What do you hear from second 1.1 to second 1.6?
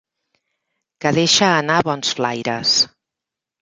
deixa